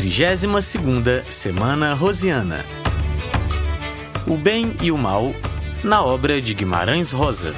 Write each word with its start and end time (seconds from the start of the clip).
32ª 0.00 1.30
Semana 1.30 1.92
Rosiana. 1.92 2.64
O 4.26 4.34
Bem 4.34 4.74
e 4.80 4.90
o 4.90 4.96
Mal 4.96 5.34
na 5.84 6.02
obra 6.02 6.40
de 6.40 6.54
Guimarães 6.54 7.10
Rosa. 7.10 7.54